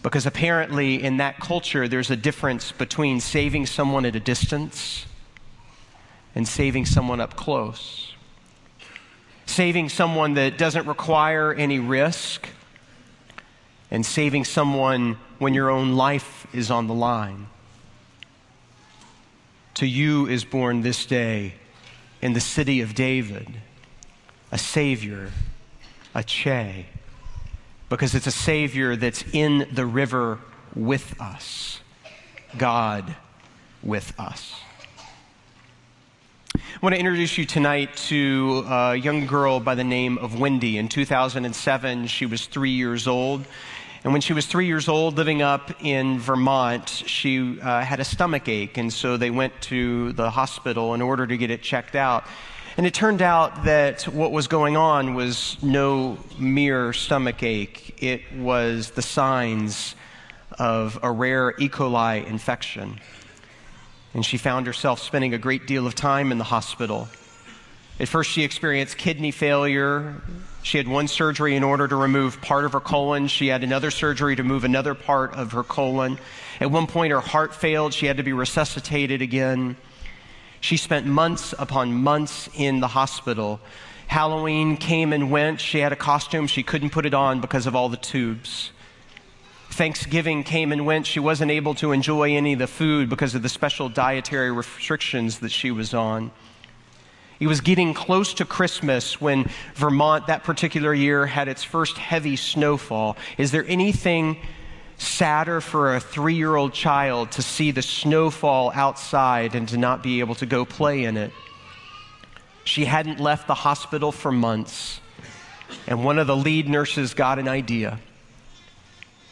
Because 0.02 0.26
apparently, 0.26 1.02
in 1.02 1.16
that 1.16 1.40
culture, 1.40 1.88
there's 1.88 2.10
a 2.10 2.16
difference 2.16 2.70
between 2.70 3.20
saving 3.20 3.66
someone 3.66 4.04
at 4.04 4.14
a 4.14 4.20
distance 4.20 5.06
and 6.34 6.46
saving 6.46 6.84
someone 6.84 7.20
up 7.20 7.36
close. 7.36 8.12
Saving 9.46 9.88
someone 9.88 10.34
that 10.34 10.58
doesn't 10.58 10.86
require 10.86 11.54
any 11.54 11.78
risk 11.78 12.48
and 13.90 14.04
saving 14.04 14.44
someone 14.44 15.18
when 15.38 15.54
your 15.54 15.70
own 15.70 15.94
life 15.94 16.46
is 16.52 16.70
on 16.70 16.86
the 16.86 16.94
line. 16.94 17.46
To 19.74 19.86
you 19.86 20.26
is 20.26 20.44
born 20.44 20.82
this 20.82 21.06
day 21.06 21.54
in 22.20 22.32
the 22.32 22.40
city 22.40 22.80
of 22.80 22.94
David 22.94 23.46
a 24.50 24.58
Savior, 24.58 25.30
a 26.14 26.24
Che, 26.24 26.86
because 27.90 28.14
it's 28.14 28.26
a 28.26 28.32
Savior 28.32 28.96
that's 28.96 29.22
in 29.32 29.68
the 29.70 29.84
river 29.84 30.38
with 30.74 31.20
us, 31.20 31.80
God 32.56 33.14
with 33.82 34.18
us. 34.18 34.54
I 36.78 36.80
want 36.86 36.94
to 36.94 37.00
introduce 37.00 37.36
you 37.36 37.44
tonight 37.44 37.96
to 38.06 38.64
a 38.68 38.94
young 38.94 39.26
girl 39.26 39.58
by 39.58 39.74
the 39.74 39.82
name 39.82 40.16
of 40.18 40.38
Wendy. 40.38 40.78
In 40.78 40.88
2007, 40.88 42.06
she 42.06 42.24
was 42.24 42.46
three 42.46 42.70
years 42.70 43.08
old. 43.08 43.44
And 44.04 44.12
when 44.12 44.22
she 44.22 44.32
was 44.32 44.46
three 44.46 44.66
years 44.66 44.86
old, 44.86 45.16
living 45.16 45.42
up 45.42 45.72
in 45.82 46.20
Vermont, 46.20 46.88
she 46.88 47.60
uh, 47.60 47.80
had 47.80 47.98
a 47.98 48.04
stomach 48.04 48.48
ache. 48.48 48.78
And 48.78 48.92
so 48.92 49.16
they 49.16 49.30
went 49.30 49.60
to 49.62 50.12
the 50.12 50.30
hospital 50.30 50.94
in 50.94 51.02
order 51.02 51.26
to 51.26 51.36
get 51.36 51.50
it 51.50 51.62
checked 51.62 51.96
out. 51.96 52.22
And 52.76 52.86
it 52.86 52.94
turned 52.94 53.22
out 53.22 53.64
that 53.64 54.04
what 54.04 54.30
was 54.30 54.46
going 54.46 54.76
on 54.76 55.14
was 55.14 55.60
no 55.60 56.16
mere 56.38 56.92
stomach 56.92 57.42
ache, 57.42 58.00
it 58.00 58.22
was 58.36 58.92
the 58.92 59.02
signs 59.02 59.96
of 60.60 60.96
a 61.02 61.10
rare 61.10 61.56
E. 61.58 61.68
coli 61.68 62.24
infection. 62.24 63.00
And 64.14 64.24
she 64.24 64.38
found 64.38 64.66
herself 64.66 65.00
spending 65.00 65.34
a 65.34 65.38
great 65.38 65.66
deal 65.66 65.86
of 65.86 65.94
time 65.94 66.32
in 66.32 66.38
the 66.38 66.44
hospital. 66.44 67.08
At 68.00 68.08
first, 68.08 68.30
she 68.30 68.44
experienced 68.44 68.96
kidney 68.96 69.32
failure. 69.32 70.22
She 70.62 70.78
had 70.78 70.86
one 70.86 71.08
surgery 71.08 71.56
in 71.56 71.64
order 71.64 71.88
to 71.88 71.96
remove 71.96 72.40
part 72.40 72.64
of 72.64 72.72
her 72.72 72.80
colon. 72.80 73.26
She 73.26 73.48
had 73.48 73.64
another 73.64 73.90
surgery 73.90 74.36
to 74.36 74.44
move 74.44 74.64
another 74.64 74.94
part 74.94 75.34
of 75.34 75.52
her 75.52 75.64
colon. 75.64 76.18
At 76.60 76.70
one 76.70 76.86
point, 76.86 77.12
her 77.12 77.20
heart 77.20 77.54
failed. 77.54 77.92
She 77.92 78.06
had 78.06 78.18
to 78.18 78.22
be 78.22 78.32
resuscitated 78.32 79.20
again. 79.20 79.76
She 80.60 80.76
spent 80.76 81.06
months 81.06 81.54
upon 81.58 81.92
months 81.92 82.48
in 82.54 82.80
the 82.80 82.88
hospital. 82.88 83.60
Halloween 84.06 84.76
came 84.76 85.12
and 85.12 85.30
went. 85.30 85.60
She 85.60 85.80
had 85.80 85.92
a 85.92 85.96
costume. 85.96 86.46
She 86.46 86.62
couldn't 86.62 86.90
put 86.90 87.04
it 87.04 87.14
on 87.14 87.40
because 87.40 87.66
of 87.66 87.74
all 87.74 87.88
the 87.88 87.96
tubes. 87.96 88.70
Thanksgiving 89.78 90.42
came 90.42 90.72
and 90.72 90.84
went. 90.84 91.06
She 91.06 91.20
wasn't 91.20 91.52
able 91.52 91.72
to 91.76 91.92
enjoy 91.92 92.34
any 92.34 92.54
of 92.54 92.58
the 92.58 92.66
food 92.66 93.08
because 93.08 93.36
of 93.36 93.42
the 93.42 93.48
special 93.48 93.88
dietary 93.88 94.50
restrictions 94.50 95.38
that 95.38 95.52
she 95.52 95.70
was 95.70 95.94
on. 95.94 96.32
It 97.38 97.46
was 97.46 97.60
getting 97.60 97.94
close 97.94 98.34
to 98.34 98.44
Christmas 98.44 99.20
when 99.20 99.48
Vermont 99.76 100.26
that 100.26 100.42
particular 100.42 100.92
year 100.92 101.26
had 101.26 101.46
its 101.46 101.62
first 101.62 101.96
heavy 101.96 102.34
snowfall. 102.34 103.16
Is 103.38 103.52
there 103.52 103.64
anything 103.68 104.38
sadder 104.96 105.60
for 105.60 105.94
a 105.94 106.00
three 106.00 106.34
year 106.34 106.56
old 106.56 106.72
child 106.72 107.30
to 107.30 107.42
see 107.42 107.70
the 107.70 107.82
snowfall 107.82 108.72
outside 108.74 109.54
and 109.54 109.68
to 109.68 109.76
not 109.76 110.02
be 110.02 110.18
able 110.18 110.34
to 110.34 110.46
go 110.46 110.64
play 110.64 111.04
in 111.04 111.16
it. 111.16 111.30
She 112.64 112.84
hadn't 112.84 113.20
left 113.20 113.46
the 113.46 113.54
hospital 113.54 114.10
for 114.10 114.32
months, 114.32 115.00
and 115.86 116.04
one 116.04 116.18
of 116.18 116.26
the 116.26 116.36
lead 116.36 116.68
nurses 116.68 117.14
got 117.14 117.38
an 117.38 117.46
idea. 117.46 118.00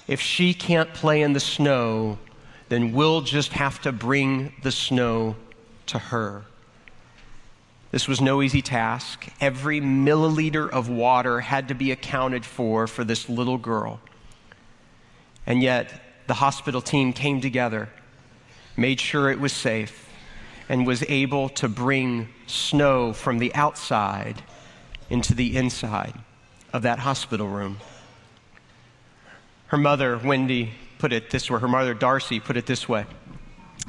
If 0.09 0.21
she 0.21 0.55
can't 0.55 0.95
play 0.95 1.23
in 1.23 1.33
the 1.33 1.41
snow, 1.41 2.19
then 2.69 2.93
we'll 2.93 3.23
just 3.23 3.53
have 3.55 3.81
to 3.83 3.93
bring 3.93 4.53
the 4.63 4.73
snow 4.73 5.37
to 5.87 5.99
her. 5.99 6.45
This 7.91 8.09
was 8.09 8.21
no 8.21 8.43
easy 8.43 8.63
task. 8.63 9.27
Every 9.41 9.81
milliliter 9.81 10.69
of 10.69 10.89
water 10.89 11.41
had 11.41 11.69
to 11.69 11.75
be 11.75 11.91
accounted 11.91 12.45
for 12.45 12.87
for 12.87 13.05
this 13.05 13.29
little 13.29 13.59
girl. 13.59 14.01
And 15.47 15.63
yet, 15.63 16.03
the 16.27 16.35
hospital 16.35 16.81
team 16.81 17.13
came 17.13 17.41
together, 17.41 17.89
made 18.77 19.01
sure 19.01 19.31
it 19.31 19.41
was 19.41 19.53
safe, 19.53 20.09
and 20.69 20.87
was 20.87 21.05
able 21.09 21.49
to 21.51 21.69
bring 21.69 22.29
snow 22.47 23.13
from 23.13 23.39
the 23.39 23.55
outside 23.55 24.43
into 25.09 25.35
the 25.35 25.57
inside 25.57 26.15
of 26.73 26.83
that 26.83 26.99
hospital 26.99 27.47
room. 27.47 27.79
Her 29.69 29.77
mother, 29.77 30.19
Wendy, 30.19 30.73
put 30.99 31.13
it 31.13 31.31
this 31.31 31.51
way, 31.51 31.59
her 31.59 31.69
mother, 31.69 31.95
Darcy, 31.95 32.41
put 32.41 32.57
it 32.57 32.67
this 32.67 32.89
way. 32.89 33.07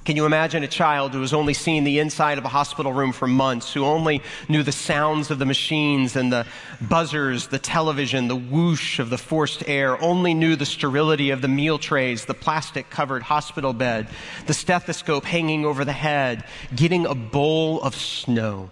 Can 0.05 0.15
you 0.15 0.25
imagine 0.25 0.63
a 0.63 0.69
child 0.69 1.11
who 1.11 1.19
has 1.19 1.33
only 1.33 1.53
seen 1.53 1.83
the 1.83 1.99
inside 1.99 2.37
of 2.37 2.45
a 2.45 2.47
hospital 2.47 2.93
room 2.93 3.11
for 3.11 3.27
months, 3.27 3.73
who 3.73 3.83
only 3.83 4.21
knew 4.47 4.63
the 4.63 4.71
sounds 4.71 5.31
of 5.31 5.37
the 5.37 5.45
machines 5.45 6.15
and 6.15 6.31
the 6.31 6.45
buzzers, 6.79 7.47
the 7.47 7.59
television, 7.59 8.29
the 8.29 8.35
whoosh 8.35 8.99
of 8.99 9.09
the 9.09 9.17
forced 9.17 9.67
air, 9.67 10.01
only 10.01 10.33
knew 10.33 10.55
the 10.55 10.65
sterility 10.65 11.31
of 11.31 11.41
the 11.41 11.49
meal 11.49 11.77
trays, 11.77 12.23
the 12.23 12.33
plastic 12.33 12.89
covered 12.89 13.21
hospital 13.21 13.73
bed, 13.73 14.07
the 14.45 14.53
stethoscope 14.53 15.25
hanging 15.25 15.65
over 15.65 15.83
the 15.83 15.91
head, 15.91 16.45
getting 16.73 17.05
a 17.05 17.13
bowl 17.13 17.81
of 17.81 17.93
snow? 17.93 18.71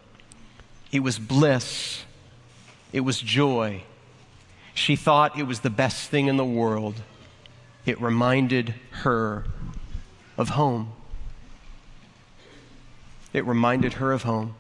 It 0.94 1.02
was 1.02 1.20
bliss. 1.20 2.06
It 2.94 3.02
was 3.02 3.20
joy. 3.20 3.84
She 4.76 4.96
thought 4.96 5.40
it 5.40 5.48
was 5.48 5.62
the 5.62 5.72
best 5.72 6.12
thing 6.12 6.28
in 6.28 6.38
the 6.38 6.46
world. 6.46 7.02
It 7.88 8.00
reminded 8.00 8.76
her 8.92 9.46
of 10.38 10.50
home 10.50 10.92
it 13.36 13.46
reminded 13.46 13.92
her 13.96 14.14
of 14.14 14.24
home. 14.24 14.56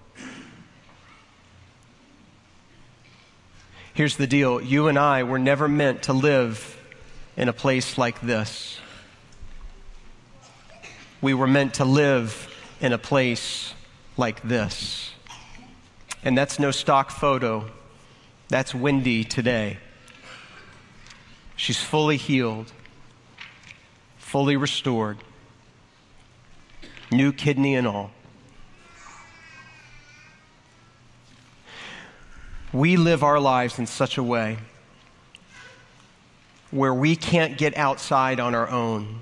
Here's 3.93 4.17
the 4.17 4.27
deal 4.27 4.61
you 4.61 4.89
and 4.89 4.99
I 4.99 5.23
were 5.23 5.39
never 5.39 5.69
meant 5.69 6.03
to 6.03 6.13
live 6.13 6.77
in 7.37 7.47
a 7.47 7.53
place 7.53 7.97
like 7.97 8.19
this. 8.19 8.77
We 11.21 11.33
were 11.33 11.47
meant 11.47 11.75
to 11.75 11.85
live 11.85 12.53
in 12.81 12.91
a 12.91 12.97
place 12.97 13.73
like 14.17 14.41
this. 14.41 15.13
And 16.21 16.37
that's 16.37 16.59
no 16.59 16.71
stock 16.71 17.11
photo. 17.11 17.71
That's 18.49 18.75
Wendy 18.75 19.23
today. 19.23 19.77
She's 21.55 21.79
fully 21.79 22.17
healed, 22.17 22.71
fully 24.17 24.57
restored, 24.57 25.17
new 27.11 27.31
kidney 27.31 27.75
and 27.75 27.87
all. 27.87 28.11
we 32.75 32.97
live 32.97 33.23
our 33.23 33.39
lives 33.39 33.79
in 33.79 33.85
such 33.85 34.17
a 34.17 34.23
way 34.23 34.57
where 36.71 36.93
we 36.93 37.15
can't 37.15 37.57
get 37.57 37.75
outside 37.77 38.37
on 38.37 38.53
our 38.53 38.69
own 38.69 39.21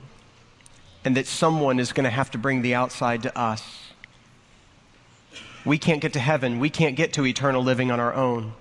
and 1.05 1.15
that 1.15 1.27
someone 1.27 1.79
is 1.79 1.93
going 1.93 2.03
to 2.03 2.09
have 2.09 2.31
to 2.31 2.37
bring 2.39 2.63
the 2.63 2.73
outside 2.73 3.21
to 3.21 3.37
us. 3.37 3.91
We 5.63 5.77
can't 5.77 6.01
get 6.01 6.13
to 6.13 6.19
heaven. 6.19 6.59
We 6.59 6.71
can't 6.71 6.95
get 6.95 7.13
to 7.13 7.25
eternal 7.27 7.61
living 7.61 7.91
on 7.91 7.99
our 7.99 8.13
own. 8.13 8.53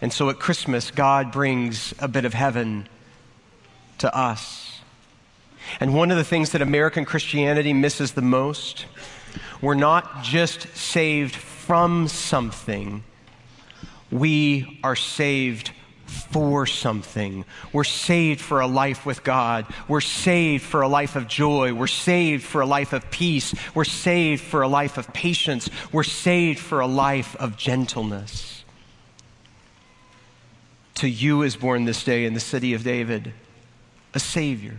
And 0.00 0.12
so 0.12 0.28
at 0.30 0.38
Christmas, 0.38 0.90
God 0.90 1.32
brings 1.32 1.94
a 1.98 2.08
bit 2.08 2.24
of 2.24 2.34
heaven 2.34 2.88
to 3.98 4.14
us. 4.14 4.80
And 5.80 5.94
one 5.94 6.10
of 6.10 6.16
the 6.16 6.24
things 6.24 6.52
that 6.52 6.62
American 6.62 7.04
Christianity 7.04 7.72
misses 7.72 8.12
the 8.12 8.22
most, 8.22 8.86
we're 9.60 9.74
not 9.74 10.22
just 10.22 10.76
saved 10.76 11.34
from 11.34 12.08
something 12.08 13.02
we 14.10 14.78
are 14.84 14.96
saved 14.96 15.72
for 16.06 16.66
something. 16.66 17.44
We're 17.72 17.84
saved 17.84 18.40
for 18.40 18.60
a 18.60 18.66
life 18.66 19.04
with 19.04 19.24
God. 19.24 19.66
We're 19.88 20.00
saved 20.00 20.62
for 20.64 20.82
a 20.82 20.88
life 20.88 21.16
of 21.16 21.26
joy. 21.26 21.72
We're 21.72 21.88
saved 21.88 22.44
for 22.44 22.60
a 22.60 22.66
life 22.66 22.92
of 22.92 23.10
peace. 23.10 23.54
We're 23.74 23.84
saved 23.84 24.42
for 24.42 24.62
a 24.62 24.68
life 24.68 24.98
of 24.98 25.12
patience. 25.12 25.68
We're 25.90 26.04
saved 26.04 26.60
for 26.60 26.80
a 26.80 26.86
life 26.86 27.34
of 27.36 27.56
gentleness. 27.56 28.55
To 30.96 31.08
you 31.08 31.42
is 31.42 31.56
born 31.56 31.84
this 31.84 32.04
day 32.04 32.24
in 32.24 32.34
the 32.34 32.40
city 32.40 32.74
of 32.74 32.82
David 32.82 33.32
a 34.14 34.18
Savior 34.18 34.76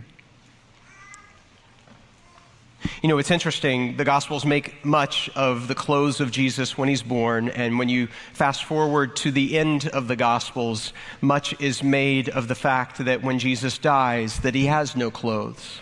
you 3.02 3.08
know, 3.08 3.18
it's 3.18 3.30
interesting. 3.30 3.96
The 3.96 4.04
Gospels 4.04 4.44
make 4.44 4.84
much 4.84 5.30
of 5.36 5.68
the 5.68 5.74
clothes 5.74 6.20
of 6.20 6.30
Jesus 6.30 6.76
when 6.78 6.88
he's 6.88 7.02
born. 7.02 7.48
And 7.48 7.78
when 7.78 7.88
you 7.88 8.08
fast 8.32 8.64
forward 8.64 9.16
to 9.16 9.30
the 9.30 9.58
end 9.58 9.88
of 9.88 10.08
the 10.08 10.16
Gospels, 10.16 10.92
much 11.20 11.60
is 11.60 11.82
made 11.82 12.28
of 12.28 12.48
the 12.48 12.54
fact 12.54 13.04
that 13.04 13.22
when 13.22 13.38
Jesus 13.38 13.78
dies, 13.78 14.40
that 14.40 14.54
he 14.54 14.66
has 14.66 14.96
no 14.96 15.10
clothes, 15.10 15.80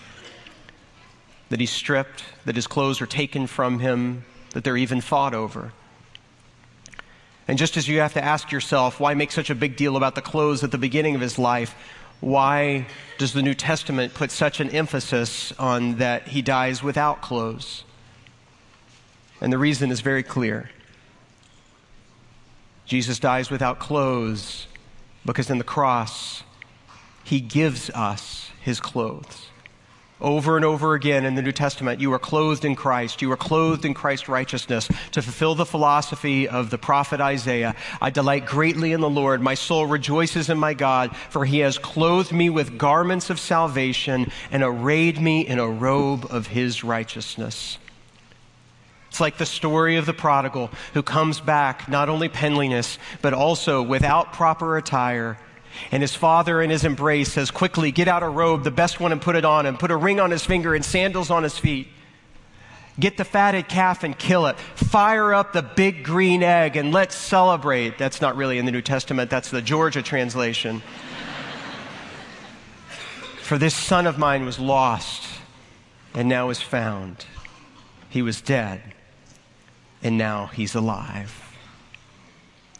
that 1.48 1.60
he's 1.60 1.70
stripped, 1.70 2.24
that 2.44 2.56
his 2.56 2.66
clothes 2.66 3.00
are 3.00 3.06
taken 3.06 3.46
from 3.46 3.78
him, 3.78 4.24
that 4.52 4.64
they're 4.64 4.76
even 4.76 5.00
fought 5.00 5.34
over. 5.34 5.72
And 7.48 7.58
just 7.58 7.76
as 7.76 7.86
you 7.86 8.00
have 8.00 8.14
to 8.14 8.24
ask 8.24 8.50
yourself, 8.50 8.98
why 8.98 9.14
make 9.14 9.30
such 9.30 9.50
a 9.50 9.54
big 9.54 9.76
deal 9.76 9.96
about 9.96 10.14
the 10.14 10.22
clothes 10.22 10.64
at 10.64 10.72
the 10.72 10.78
beginning 10.78 11.14
of 11.14 11.20
his 11.20 11.38
life? 11.38 11.74
why 12.20 12.86
does 13.18 13.32
the 13.32 13.42
New 13.42 13.54
Testament 13.54 14.14
put 14.14 14.30
such 14.30 14.60
an 14.60 14.70
emphasis 14.70 15.52
on 15.58 15.96
that 15.96 16.28
he 16.28 16.42
dies 16.42 16.82
without 16.82 17.20
clothes? 17.20 17.84
And 19.40 19.52
the 19.52 19.58
reason 19.58 19.90
is 19.90 20.00
very 20.00 20.22
clear. 20.22 20.70
Jesus 22.86 23.18
dies 23.18 23.50
without 23.50 23.78
clothes 23.78 24.66
because 25.24 25.50
in 25.50 25.58
the 25.58 25.64
cross, 25.64 26.42
he 27.24 27.40
gives 27.40 27.90
us 27.90 28.50
his 28.60 28.80
clothes. 28.80 29.48
Over 30.18 30.56
and 30.56 30.64
over 30.64 30.94
again 30.94 31.26
in 31.26 31.34
the 31.34 31.42
New 31.42 31.52
Testament, 31.52 32.00
you 32.00 32.10
are 32.14 32.18
clothed 32.18 32.64
in 32.64 32.74
Christ. 32.74 33.20
You 33.20 33.30
are 33.32 33.36
clothed 33.36 33.84
in 33.84 33.92
Christ's 33.92 34.30
righteousness 34.30 34.88
to 35.12 35.20
fulfill 35.20 35.54
the 35.54 35.66
philosophy 35.66 36.48
of 36.48 36.70
the 36.70 36.78
prophet 36.78 37.20
Isaiah. 37.20 37.76
I 38.00 38.08
delight 38.08 38.46
greatly 38.46 38.92
in 38.92 39.02
the 39.02 39.10
Lord. 39.10 39.42
My 39.42 39.52
soul 39.52 39.84
rejoices 39.84 40.48
in 40.48 40.58
my 40.58 40.72
God, 40.72 41.14
for 41.28 41.44
he 41.44 41.58
has 41.58 41.76
clothed 41.76 42.32
me 42.32 42.48
with 42.48 42.78
garments 42.78 43.28
of 43.28 43.38
salvation 43.38 44.30
and 44.50 44.62
arrayed 44.62 45.20
me 45.20 45.46
in 45.46 45.58
a 45.58 45.68
robe 45.68 46.26
of 46.30 46.46
his 46.46 46.82
righteousness. 46.82 47.76
It's 49.10 49.20
like 49.20 49.36
the 49.36 49.44
story 49.44 49.96
of 49.96 50.06
the 50.06 50.14
prodigal 50.14 50.70
who 50.94 51.02
comes 51.02 51.40
back 51.40 51.90
not 51.90 52.08
only 52.08 52.30
penniless, 52.30 52.98
but 53.20 53.34
also 53.34 53.82
without 53.82 54.32
proper 54.32 54.78
attire 54.78 55.38
and 55.90 56.02
his 56.02 56.14
father, 56.14 56.62
in 56.62 56.70
his 56.70 56.84
embrace, 56.84 57.32
says, 57.32 57.50
Quickly, 57.50 57.92
get 57.92 58.08
out 58.08 58.22
a 58.22 58.28
robe, 58.28 58.64
the 58.64 58.70
best 58.70 59.00
one, 59.00 59.12
and 59.12 59.20
put 59.20 59.36
it 59.36 59.44
on 59.44 59.66
him. 59.66 59.76
Put 59.76 59.90
a 59.90 59.96
ring 59.96 60.20
on 60.20 60.30
his 60.30 60.44
finger 60.44 60.74
and 60.74 60.84
sandals 60.84 61.30
on 61.30 61.42
his 61.42 61.58
feet. 61.58 61.88
Get 62.98 63.18
the 63.18 63.24
fatted 63.24 63.68
calf 63.68 64.04
and 64.04 64.18
kill 64.18 64.46
it. 64.46 64.58
Fire 64.58 65.34
up 65.34 65.52
the 65.52 65.62
big 65.62 66.02
green 66.02 66.42
egg 66.42 66.76
and 66.76 66.92
let's 66.92 67.14
celebrate. 67.14 67.98
That's 67.98 68.22
not 68.22 68.36
really 68.36 68.56
in 68.56 68.64
the 68.64 68.72
New 68.72 68.80
Testament, 68.80 69.30
that's 69.30 69.50
the 69.50 69.60
Georgia 69.60 70.02
translation. 70.02 70.82
For 73.42 73.58
this 73.58 73.74
son 73.74 74.06
of 74.06 74.18
mine 74.18 74.46
was 74.46 74.58
lost 74.58 75.28
and 76.14 76.28
now 76.28 76.48
is 76.48 76.62
found. 76.62 77.26
He 78.08 78.22
was 78.22 78.40
dead 78.40 78.80
and 80.02 80.16
now 80.16 80.46
he's 80.46 80.74
alive. 80.74 81.42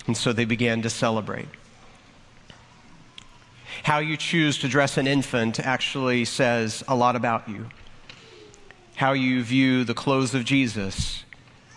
And 0.06 0.16
so 0.16 0.32
they 0.32 0.46
began 0.46 0.80
to 0.82 0.90
celebrate. 0.90 1.48
How 3.86 3.98
you 3.98 4.16
choose 4.16 4.58
to 4.58 4.68
dress 4.68 4.96
an 4.96 5.06
infant 5.06 5.60
actually 5.60 6.24
says 6.24 6.82
a 6.88 6.96
lot 6.96 7.14
about 7.14 7.48
you. 7.48 7.68
How 8.96 9.12
you 9.12 9.44
view 9.44 9.84
the 9.84 9.94
clothes 9.94 10.34
of 10.34 10.44
Jesus 10.44 11.22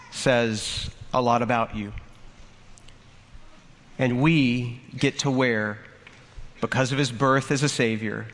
says 0.09 0.89
a 1.13 1.21
lot 1.21 1.43
about 1.43 1.75
you. 1.75 1.93
And 3.99 4.23
we 4.23 4.81
get 4.97 5.19
to 5.19 5.29
wear, 5.29 5.77
because 6.61 6.91
of 6.91 6.97
his 6.97 7.11
birth 7.11 7.51
as 7.51 7.61
a 7.61 7.69
Savior, 7.69 8.25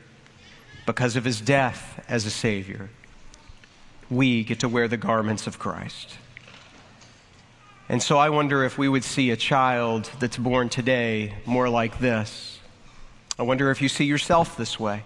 because 0.86 1.17
of 1.17 1.25
his 1.25 1.41
death 1.41 2.01
as 2.08 2.25
a 2.25 2.32
Savior, 2.32 2.89
we 4.10 4.46
get 4.46 4.62
to 4.62 4.70
wear 4.70 4.88
the 4.88 4.96
garments 4.96 5.48
of 5.48 5.60
Christ. 5.60 6.15
And 7.89 8.01
so 8.01 8.17
I 8.17 8.29
wonder 8.29 8.63
if 8.63 8.77
we 8.77 8.88
would 8.88 9.03
see 9.03 9.32
a 9.32 9.36
child 9.36 10.10
that's 10.20 10.38
born 10.38 10.70
today 10.70 11.34
more 11.46 11.67
like 11.67 12.00
this 12.00 12.55
I 13.38 13.44
wonder 13.44 13.70
if 13.70 13.82
you 13.82 13.89
see 13.89 14.06
yourself 14.06 14.56
this 14.56 14.80
way 14.80 15.04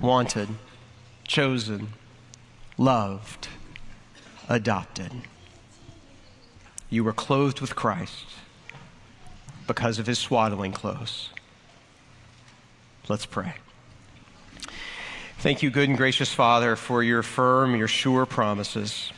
wanted, 0.00 0.48
chosen, 1.28 1.88
loved, 2.78 3.48
adopted. 4.48 5.12
You 6.88 7.04
were 7.04 7.12
clothed 7.12 7.60
with 7.60 7.76
Christ 7.76 8.24
because 9.66 9.98
of 9.98 10.06
his 10.06 10.18
swaddling 10.18 10.72
clothes. 10.72 11.28
Let's 13.08 13.26
pray. 13.26 13.54
Thank 15.38 15.62
you, 15.62 15.70
good 15.70 15.88
and 15.88 15.98
gracious 15.98 16.32
Father, 16.32 16.76
for 16.76 17.02
your 17.02 17.22
firm, 17.22 17.76
your 17.76 17.88
sure 17.88 18.26
promises 18.26 19.12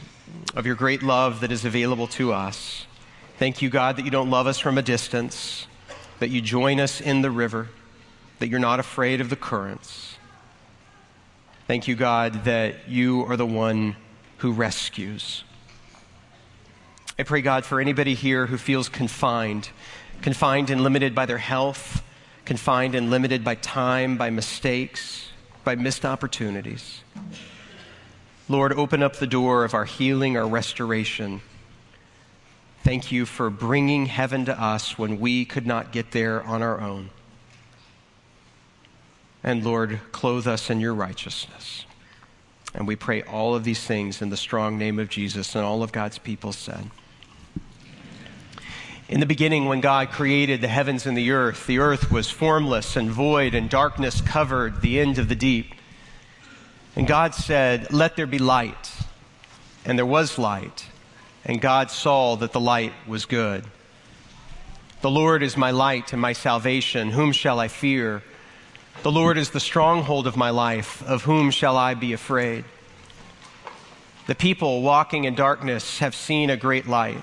of 0.57 0.67
your 0.67 0.75
great 0.75 1.03
love 1.03 1.41
that 1.41 1.53
is 1.53 1.65
available 1.65 2.07
to 2.09 2.33
us. 2.33 2.87
Thank 3.39 3.63
you, 3.63 3.71
God, 3.71 3.97
that 3.97 4.05
you 4.05 4.11
don't 4.11 4.31
love 4.31 4.47
us 4.47 4.59
from 4.59 4.79
a 4.79 4.83
distance, 4.83 5.67
that 6.19 6.31
you 6.31 6.41
join 6.41 6.81
us 6.81 7.01
in 7.01 7.23
the 7.23 7.31
river 7.31 7.69
that 8.45 8.51
you're 8.51 8.61
not 8.61 8.79
afraid 8.79 9.23
of 9.23 9.31
the 9.31 9.37
currents. 9.37 10.19
Thank 11.67 11.89
you, 11.89 11.95
God, 11.95 12.45
that 12.45 12.91
you 12.91 13.23
are 13.23 13.39
the 13.39 13.47
one 13.47 13.97
who 14.37 14.53
rescues. 14.53 15.45
I 17.19 17.23
pray, 17.23 17.41
God, 17.41 17.65
for 17.65 17.81
anybody 17.81 18.13
here 18.13 18.45
who 18.45 18.59
feels 18.59 18.91
confined, 18.91 19.71
confined 20.21 20.69
and 20.69 20.83
limited 20.83 21.15
by 21.15 21.25
their 21.25 21.39
health, 21.39 22.03
confined 22.45 22.95
and 22.95 23.09
limited 23.09 23.45
by 23.45 23.55
time, 23.55 24.19
by 24.19 24.29
mistakes, 24.29 25.31
by 25.65 25.75
missed 25.75 26.05
opportunities. 26.05 27.01
Lord, 28.47 28.75
open 28.75 29.03
up 29.03 29.17
the 29.17 29.27
door 29.27 29.65
of 29.65 29.73
our 29.73 29.87
healing, 29.87 30.37
our 30.37 30.47
restoration. 30.47 31.41
Thank 32.83 33.11
you 33.11 33.25
for 33.25 33.49
bringing 33.49 34.05
heaven 34.05 34.45
to 34.45 34.63
us 34.63 34.99
when 34.99 35.19
we 35.19 35.47
could 35.47 35.67
not 35.67 35.93
get 35.93 36.11
there 36.11 36.43
on 36.43 36.63
our 36.63 36.83
own. 36.83 37.09
And 39.45 39.63
Lord, 39.63 40.01
clothe 40.11 40.47
us 40.47 40.71
in 40.71 40.81
your 40.81 40.95
righteousness. 40.95 41.85
And 42.75 42.89
we 42.89 42.97
pray 42.97 43.23
all 43.23 43.55
of 43.55 43.63
these 43.63 43.85
things 43.85 44.23
in 44.23 44.31
the 44.31 44.39
strong 44.39 44.79
name 44.79 44.99
of 44.99 45.11
Jesus, 45.11 45.55
and 45.55 45.65
all 45.65 45.83
of 45.83 45.93
God's 45.93 46.19
people 46.19 46.53
said. 46.53 46.91
In 49.07 49.21
the 49.21 49.27
beginning, 49.27 49.67
when 49.67 49.83
God 49.83 50.11
created 50.11 50.63
the 50.63 50.69
heavens 50.69 51.05
and 51.05 51.17
the 51.17 51.31
earth, 51.31 51.67
the 51.67 51.79
earth 51.79 52.11
was 52.11 52.31
formless 52.31 52.97
and 52.97 53.11
void, 53.11 53.55
and 53.55 53.69
darkness 53.69 54.23
covered 54.23 54.81
the 54.81 54.99
end 54.99 55.19
of 55.19 55.29
the 55.29 55.35
deep. 55.35 55.75
And 56.97 57.07
God 57.07 57.35
said, 57.35 57.93
Let 57.93 58.17
there 58.17 58.27
be 58.27 58.39
light. 58.39 58.93
And 59.85 59.99
there 59.99 60.07
was 60.07 60.39
light. 60.39 60.87
And 61.45 61.61
God 61.61 61.91
saw 61.91 62.37
that 62.37 62.53
the 62.53 62.61
light 62.61 62.95
was 63.07 63.27
good. 63.27 63.65
The 65.03 65.11
Lord 65.11 65.43
is 65.43 65.55
my 65.55 65.71
light 65.71 66.15
and 66.15 66.23
my 66.23 66.33
salvation. 66.33 67.11
Whom 67.11 67.33
shall 67.33 67.61
I 67.61 67.69
fear? 67.69 68.23
The 69.03 69.13
Lord 69.13 69.37
is 69.37 69.51
the 69.51 69.61
stronghold 69.61 70.27
of 70.27 70.37
my 70.37 70.51
life. 70.51 71.03
Of 71.07 71.25
whom 71.25 71.51
shall 71.51 71.77
I 71.77 71.95
be 71.95 72.13
afraid? 72.13 72.65
The 74.27 74.35
people 74.35 74.81
walking 74.81 75.25
in 75.25 75.35
darkness 75.35 75.99
have 75.99 76.15
seen 76.15 76.49
a 76.49 76.57
great 76.57 76.87
light. 76.87 77.23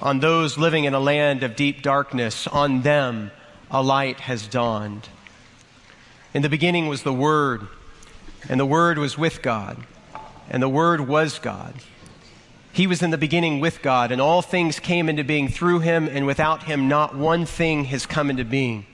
On 0.00 0.20
those 0.20 0.56
living 0.56 0.84
in 0.84 0.94
a 0.94 1.00
land 1.00 1.42
of 1.42 1.56
deep 1.56 1.82
darkness, 1.82 2.46
on 2.46 2.80
them 2.80 3.30
a 3.70 3.82
light 3.82 4.20
has 4.20 4.46
dawned. 4.46 5.08
In 6.32 6.42
the 6.42 6.48
beginning 6.48 6.88
was 6.88 7.02
the 7.02 7.12
Word, 7.12 7.66
and 8.48 8.58
the 8.58 8.64
Word 8.64 8.96
was 8.96 9.18
with 9.18 9.42
God, 9.42 9.76
and 10.48 10.62
the 10.62 10.68
Word 10.68 11.06
was 11.06 11.38
God. 11.38 11.74
He 12.72 12.86
was 12.86 13.02
in 13.02 13.10
the 13.10 13.18
beginning 13.18 13.60
with 13.60 13.82
God, 13.82 14.12
and 14.12 14.20
all 14.20 14.42
things 14.42 14.78
came 14.78 15.08
into 15.08 15.24
being 15.24 15.48
through 15.48 15.80
him, 15.80 16.08
and 16.08 16.24
without 16.24 16.62
him, 16.62 16.88
not 16.88 17.14
one 17.14 17.44
thing 17.44 17.84
has 17.86 18.06
come 18.06 18.30
into 18.30 18.44
being. 18.44 18.86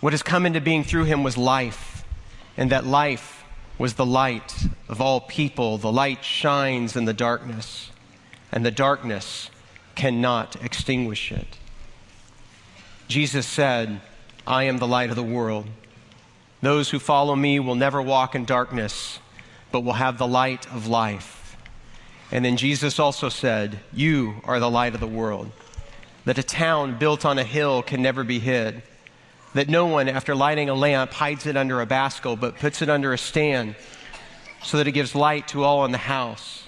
What 0.00 0.12
has 0.12 0.22
come 0.22 0.46
into 0.46 0.60
being 0.60 0.84
through 0.84 1.04
him 1.04 1.24
was 1.24 1.36
life, 1.36 2.04
and 2.56 2.70
that 2.70 2.86
life 2.86 3.44
was 3.78 3.94
the 3.94 4.06
light 4.06 4.66
of 4.88 5.00
all 5.00 5.20
people. 5.20 5.78
The 5.78 5.90
light 5.90 6.24
shines 6.24 6.96
in 6.96 7.04
the 7.04 7.12
darkness, 7.12 7.90
and 8.52 8.64
the 8.64 8.70
darkness 8.70 9.50
cannot 9.96 10.62
extinguish 10.62 11.32
it. 11.32 11.58
Jesus 13.08 13.46
said, 13.46 14.00
I 14.46 14.64
am 14.64 14.78
the 14.78 14.86
light 14.86 15.10
of 15.10 15.16
the 15.16 15.22
world. 15.22 15.66
Those 16.60 16.90
who 16.90 16.98
follow 16.98 17.34
me 17.34 17.58
will 17.58 17.74
never 17.74 18.00
walk 18.00 18.34
in 18.34 18.44
darkness, 18.44 19.18
but 19.72 19.80
will 19.80 19.94
have 19.94 20.18
the 20.18 20.26
light 20.26 20.66
of 20.72 20.86
life. 20.86 21.56
And 22.30 22.44
then 22.44 22.56
Jesus 22.56 22.98
also 22.98 23.28
said, 23.28 23.80
You 23.92 24.36
are 24.44 24.60
the 24.60 24.70
light 24.70 24.94
of 24.94 25.00
the 25.00 25.06
world. 25.06 25.50
That 26.24 26.38
a 26.38 26.42
town 26.42 26.98
built 26.98 27.24
on 27.24 27.38
a 27.38 27.44
hill 27.44 27.82
can 27.82 28.02
never 28.02 28.22
be 28.22 28.38
hid 28.38 28.82
that 29.54 29.68
no 29.68 29.86
one, 29.86 30.08
after 30.08 30.34
lighting 30.34 30.68
a 30.68 30.74
lamp, 30.74 31.12
hides 31.12 31.46
it 31.46 31.56
under 31.56 31.80
a 31.80 31.86
basket, 31.86 32.36
but 32.40 32.58
puts 32.58 32.82
it 32.82 32.88
under 32.88 33.12
a 33.12 33.18
stand 33.18 33.74
so 34.62 34.76
that 34.76 34.86
it 34.86 34.92
gives 34.92 35.14
light 35.14 35.48
to 35.48 35.64
all 35.64 35.84
in 35.84 35.92
the 35.92 35.98
house. 35.98 36.64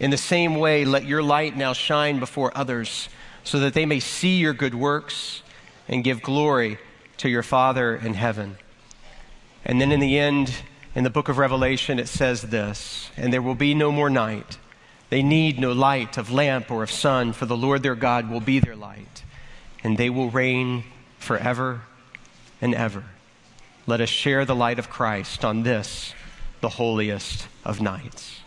In 0.00 0.10
the 0.10 0.16
same 0.16 0.56
way, 0.56 0.84
let 0.84 1.04
your 1.04 1.22
light 1.22 1.56
now 1.56 1.72
shine 1.72 2.18
before 2.18 2.50
others 2.56 3.08
so 3.44 3.60
that 3.60 3.74
they 3.74 3.86
may 3.86 4.00
see 4.00 4.38
your 4.38 4.52
good 4.52 4.74
works 4.74 5.42
and 5.88 6.02
give 6.02 6.22
glory 6.22 6.78
to 7.18 7.28
your 7.28 7.42
Father 7.42 7.96
in 7.96 8.14
heaven. 8.14 8.56
And 9.64 9.80
then 9.80 9.92
in 9.92 10.00
the 10.00 10.18
end, 10.18 10.52
in 10.94 11.04
the 11.04 11.10
book 11.10 11.28
of 11.28 11.38
Revelation, 11.38 11.98
it 11.98 12.08
says 12.08 12.42
this 12.42 13.10
And 13.16 13.32
there 13.32 13.42
will 13.42 13.54
be 13.54 13.74
no 13.74 13.92
more 13.92 14.10
night. 14.10 14.58
They 15.10 15.22
need 15.22 15.60
no 15.60 15.72
light 15.72 16.16
of 16.16 16.30
lamp 16.30 16.70
or 16.70 16.82
of 16.82 16.90
sun, 16.90 17.32
for 17.32 17.46
the 17.46 17.56
Lord 17.56 17.82
their 17.82 17.94
God 17.94 18.30
will 18.30 18.40
be 18.40 18.58
their 18.58 18.76
light, 18.76 19.22
and 19.84 19.98
they 19.98 20.08
will 20.08 20.30
reign 20.30 20.84
forever 21.18 21.82
and 22.62 22.74
ever. 22.74 23.04
Let 23.86 24.00
us 24.00 24.08
share 24.08 24.44
the 24.44 24.54
light 24.54 24.78
of 24.78 24.88
Christ 24.88 25.44
on 25.44 25.64
this, 25.64 26.14
the 26.60 26.70
holiest 26.70 27.48
of 27.64 27.82
nights. 27.82 28.41